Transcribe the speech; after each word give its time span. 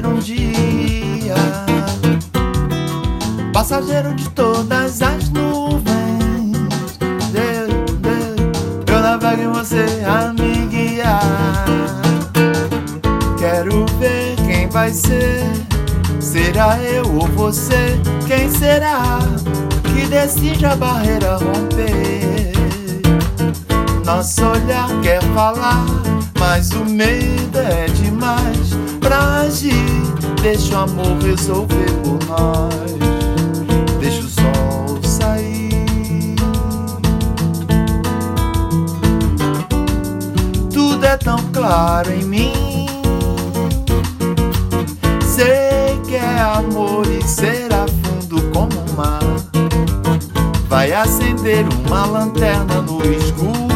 ser 0.00 0.06
um 0.06 0.18
dia 0.18 1.34
passageiro 3.52 4.14
de 4.14 4.28
todas 4.30 5.02
as 5.02 5.28
nuvens. 5.30 6.56
Deus, 7.32 7.90
Deus, 8.00 8.90
eu 8.90 9.00
navego 9.00 9.42
em 9.42 9.52
você 9.52 9.84
a 10.06 10.32
me 10.32 10.66
guiar. 10.66 11.64
Quero 13.38 13.84
ver 13.98 14.36
quem 14.46 14.68
vai 14.68 14.90
ser. 14.92 15.44
Será 16.20 16.78
eu 16.80 17.04
ou 17.14 17.26
você? 17.28 17.98
Quem 18.26 18.48
será 18.50 19.18
que 19.92 20.06
decide 20.06 20.66
a 20.66 20.76
barreira 20.76 21.36
romper? 21.36 22.52
Nosso 24.04 24.44
olhar 24.44 24.88
quer 25.02 25.22
falar, 25.34 25.84
mas 26.40 26.70
o 26.70 26.86
medo 26.86 27.58
é 27.58 27.84
demais 27.84 28.70
pra 28.98 29.42
agir. 29.42 29.74
Deixa 30.40 30.74
o 30.74 30.78
amor 30.78 31.18
resolver 31.22 31.92
por 32.02 32.18
nós. 32.26 32.74
Deixa 34.00 34.20
o 34.20 34.28
sol 34.30 34.98
sair. 35.02 36.34
Tudo 40.72 41.04
é 41.04 41.16
tão 41.18 41.38
claro 41.52 42.10
em 42.10 42.24
mim. 42.24 42.86
Sei 45.22 46.00
que 46.08 46.16
é 46.16 46.40
amor 46.40 47.06
e 47.06 47.22
será 47.22 47.84
fundo 47.86 48.40
como 48.50 48.72
o 48.72 48.96
mar. 48.96 49.20
Vai 50.70 50.90
acender 50.90 51.66
uma 51.86 52.06
lanterna 52.06 52.80
no 52.80 52.98
escuro. 53.04 53.69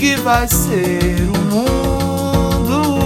Que 0.00 0.16
vai 0.16 0.48
ser 0.48 1.28
o 1.28 1.38
mundo 1.54 2.96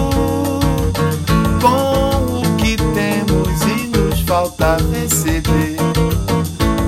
com 1.61 2.39
o 2.39 2.56
que 2.56 2.77
temos 2.77 3.62
e 3.62 3.89
nos 3.89 4.20
falta 4.20 4.77
receber? 4.92 5.75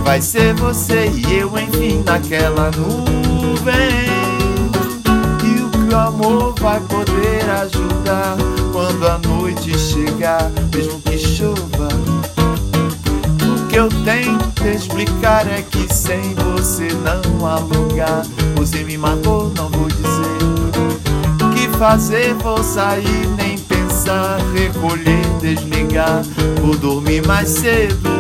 Vai 0.04 0.22
ser 0.22 0.54
você 0.54 1.10
e 1.12 1.38
eu, 1.38 1.58
enfim, 1.58 2.04
naquela 2.06 2.70
nuvem. 2.70 4.06
E 5.42 5.60
o 5.60 5.70
que 5.70 5.92
o 5.92 5.98
amor 5.98 6.54
vai 6.60 6.78
poder 6.82 7.50
ajudar 7.62 8.36
quando 8.72 9.08
a 9.08 9.18
noite 9.26 9.76
chegar, 9.76 10.52
mesmo 10.72 11.00
que 11.00 11.18
chova. 11.18 11.88
O 13.42 13.66
que 13.66 13.74
eu 13.74 13.88
tento 14.66 14.76
explicar 14.76 15.46
é 15.46 15.62
que 15.62 15.92
sem 15.94 16.34
você 16.34 16.88
não 16.94 17.46
há 17.46 17.58
lugar. 17.58 18.22
Você 18.56 18.82
me 18.82 18.98
matou, 18.98 19.52
não 19.56 19.68
vou 19.68 19.86
dizer. 19.86 21.44
O 21.44 21.54
que 21.54 21.68
fazer? 21.78 22.34
Vou 22.34 22.62
sair, 22.62 23.26
nem 23.36 23.58
pensar, 23.58 24.38
recolher, 24.54 25.24
desligar. 25.40 26.22
Vou 26.60 26.76
dormir 26.76 27.24
mais 27.26 27.48
cedo. 27.48 28.10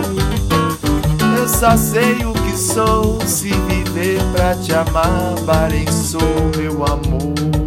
Eu 1.36 1.48
só 1.48 1.76
sei 1.76 2.24
o 2.24 2.32
que 2.32 2.56
sou. 2.56 3.18
Se 3.26 3.50
viver 3.50 4.20
pra 4.32 4.54
te 4.54 4.72
amar, 4.72 5.34
Barem 5.44 5.86
sou 5.90 6.20
meu 6.56 6.84
amor. 6.84 7.65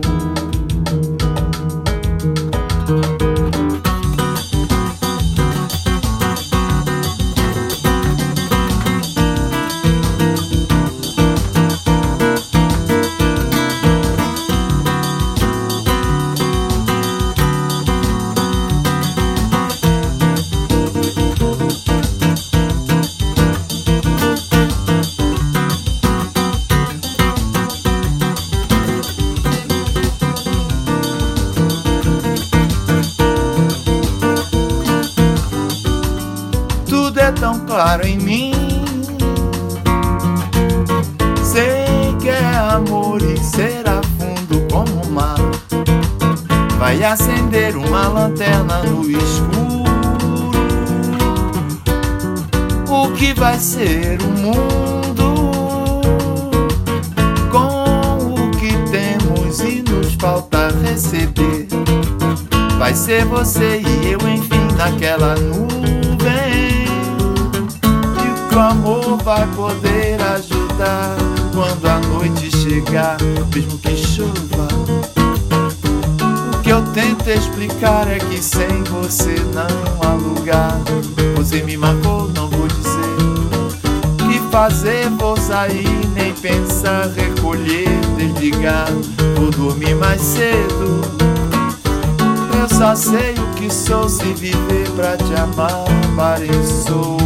Claro 37.79 38.05
em 38.05 38.17
mim. 38.17 38.51
Sei 41.41 42.13
que 42.19 42.27
é 42.27 42.57
amor 42.73 43.21
e 43.21 43.37
será 43.37 44.01
fundo 44.17 44.67
como 44.69 45.01
o 45.01 45.09
mar. 45.09 45.39
Vai 46.77 47.01
acender 47.01 47.77
uma 47.77 48.09
lanterna 48.09 48.83
no 48.83 49.09
escuro. 49.09 49.85
O 52.89 53.13
que 53.13 53.33
vai 53.33 53.57
ser 53.57 54.19
o 54.23 54.27
mundo 54.27 56.01
com 57.49 58.43
o 58.43 58.51
que 58.59 58.73
temos 58.91 59.61
e 59.61 59.81
nos 59.89 60.15
falta 60.15 60.67
receber? 60.83 61.69
Vai 62.77 62.93
ser 62.93 63.23
você 63.23 63.81
e 63.81 64.11
eu, 64.11 64.19
enfim, 64.27 64.67
naquela 64.75 65.35
nuvem. 65.35 65.78
O 68.59 68.61
amor 68.61 69.17
vai 69.23 69.47
poder 69.55 70.21
ajudar 70.21 71.15
quando 71.53 71.87
a 71.87 71.97
noite 72.09 72.51
chegar, 72.51 73.15
mesmo 73.55 73.77
que 73.77 73.95
chova. 73.95 74.67
O 76.53 76.59
que 76.61 76.69
eu 76.69 76.81
tento 76.91 77.29
explicar 77.29 78.11
é 78.11 78.17
que 78.17 78.43
sem 78.43 78.83
você 78.83 79.35
não 79.53 80.05
há 80.05 80.13
lugar. 80.13 80.77
Você 81.37 81.63
me 81.63 81.77
marcou, 81.77 82.29
não 82.35 82.49
vou 82.49 82.67
dizer. 82.67 84.27
Que 84.27 84.39
fazer? 84.51 85.09
Vou 85.11 85.37
sair, 85.37 86.05
nem 86.13 86.33
pensar, 86.33 87.07
recolher, 87.15 87.87
desligar. 88.17 88.89
Vou 89.37 89.51
dormir 89.51 89.95
mais 89.95 90.19
cedo. 90.19 90.99
Eu 92.59 92.67
só 92.77 92.93
sei 92.93 93.35
o 93.35 93.53
que 93.55 93.73
sou 93.73 94.09
se 94.09 94.33
viver 94.33 94.89
pra 94.97 95.15
te 95.15 95.33
amar, 95.35 95.85
pareço 96.17 97.18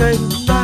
good. 0.00 0.59